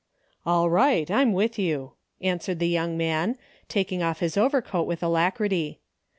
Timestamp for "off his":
4.01-4.35